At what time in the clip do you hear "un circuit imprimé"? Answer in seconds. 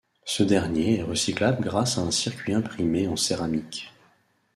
2.01-3.07